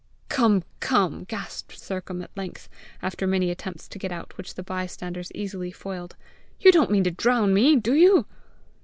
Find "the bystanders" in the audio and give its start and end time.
4.55-5.31